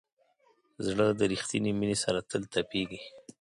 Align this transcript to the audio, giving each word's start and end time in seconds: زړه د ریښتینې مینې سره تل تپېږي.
زړه 0.87 1.07
د 1.19 1.21
ریښتینې 1.31 1.71
مینې 1.79 1.97
سره 2.03 2.19
تل 2.29 2.41
تپېږي. 2.53 2.99